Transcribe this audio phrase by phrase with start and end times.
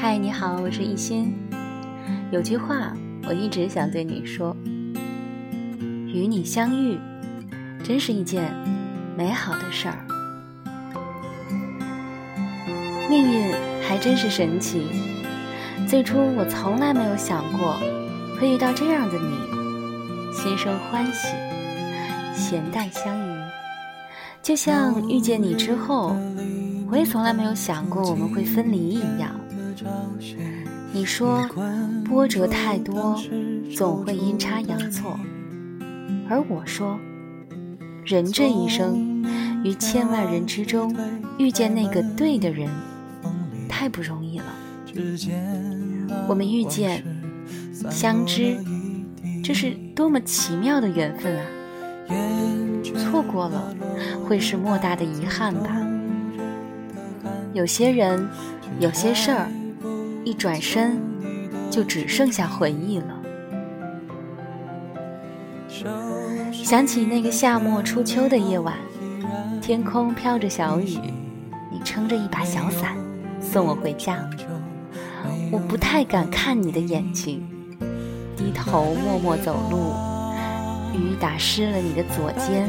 [0.00, 1.34] 嗨，你好，我是一心。
[2.30, 2.96] 有句话
[3.26, 4.56] 我一直想对你说：
[6.06, 6.96] 与你相遇，
[7.82, 8.54] 真是一件
[9.16, 9.98] 美好的事儿。
[13.10, 14.86] 命运还真是神奇。
[15.88, 17.76] 最初我从来没有想过
[18.40, 21.26] 会遇到这样的你，心生欢喜，
[22.36, 23.36] 咸淡相宜。
[24.44, 26.14] 就像遇见你之后，
[26.88, 29.34] 我也从来没有想过我们会分离一样。
[30.92, 31.46] 你说
[32.04, 33.20] 波折太多，
[33.76, 35.18] 总会阴差阳错，
[36.28, 36.98] 而我说，
[38.04, 39.22] 人这一生，
[39.62, 40.94] 于千万人之中
[41.38, 42.68] 遇见那个对的人，
[43.68, 44.46] 太不容易了。
[46.26, 47.04] 我们遇见、
[47.90, 48.56] 相知，
[49.44, 51.44] 这是多么奇妙的缘分啊！
[52.96, 53.74] 错过了，
[54.24, 55.76] 会是莫大的遗憾吧。
[57.52, 58.26] 有些人，
[58.80, 59.48] 有些事儿，
[60.28, 61.00] 一转身，
[61.70, 63.18] 就只剩下回忆了。
[66.52, 68.74] 想起那个夏末初秋的夜晚，
[69.62, 70.98] 天空飘着小雨，
[71.72, 72.94] 你撑着一把小伞，
[73.40, 74.18] 送我回家。
[75.50, 77.42] 我不太敢看你的眼睛，
[78.36, 79.94] 低头默默走路。
[80.94, 82.68] 雨打湿了你的左肩，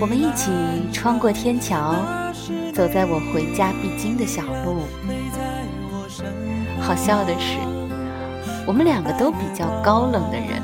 [0.00, 0.50] 我们一起
[0.92, 1.94] 穿过天桥，
[2.74, 4.80] 走在我回家必经的小路。
[5.06, 6.26] 你在我身
[6.86, 7.58] 好笑的是，
[8.64, 10.62] 我们两个都比较高冷的人，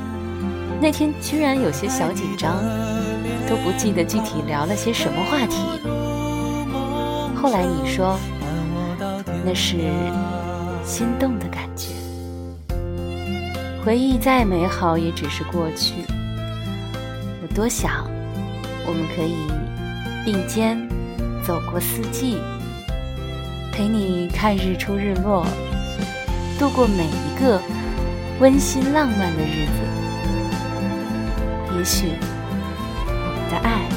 [0.81, 2.63] 那天居然有些小紧张，
[3.45, 5.57] 都不记得具体聊了些什么话题。
[7.35, 8.17] 后来你说，
[9.43, 9.91] 那是
[10.85, 11.89] 心动的感觉。
[13.83, 15.93] 回忆再美好，也只是过去。
[17.41, 18.09] 我多想，
[18.87, 19.35] 我们可以
[20.23, 20.77] 并肩
[21.45, 22.37] 走过四季，
[23.73, 25.45] 陪你看日出日落，
[26.59, 27.61] 度过每一个
[28.39, 29.93] 温馨浪漫的日子。
[31.77, 32.13] 也许
[33.05, 33.89] 我们的爱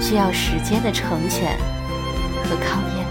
[0.00, 1.58] 需要时间的成全
[2.44, 3.05] 和考验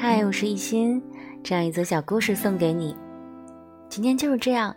[0.00, 1.02] 嗨，我是一心，
[1.42, 2.96] 这样一则小故事送给你。
[3.88, 4.72] 今天就是这样，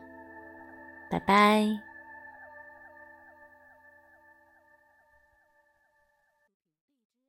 [1.11, 1.63] 拜拜。